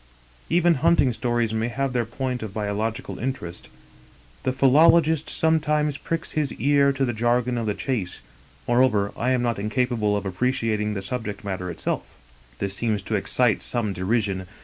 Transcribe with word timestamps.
Even 0.49 0.73
hunting 0.81 1.13
stories 1.13 1.53
may 1.53 1.67
have 1.67 1.93
their 1.93 2.05
point 2.05 2.41
of 2.41 2.55
biological 2.55 3.19
interest; 3.19 3.67
the 4.41 4.51
philologist 4.51 5.29
sometimes 5.29 5.95
pricks 5.99 6.31
his 6.31 6.51
ear 6.53 6.91
to 6.91 7.05
the 7.05 7.13
jargon 7.13 7.55
of 7.55 7.67
the 7.67 7.75
chase; 7.75 8.21
moreover, 8.67 9.11
I 9.15 9.29
am 9.29 9.43
not 9.43 9.59
incapable 9.59 10.17
of 10.17 10.25
appreciating 10.25 10.95
the 10.95 11.03
subject 11.03 11.43
matter 11.43 11.69
itself. 11.69 12.01
This 12.57 12.73
seems 12.73 13.03
to 13.03 13.15
excite 13.15 13.61
some 13.61 13.93
derision. 13.93 14.47